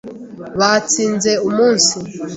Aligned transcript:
Batsinze 0.59 1.31
umunsi. 1.47 1.95